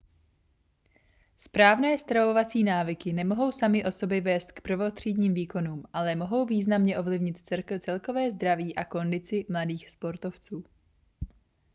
[1.35, 7.37] správné stravovací návyky nemohou samy o sobě vést k prvotřídním výkonům ale mohou významně ovlivnit
[7.79, 10.63] celkové zdraví a kondici mladých sportovců